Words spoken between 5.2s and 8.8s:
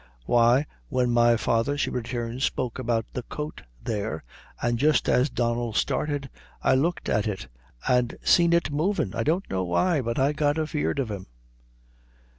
Donnel started, I looked at it, an' seen it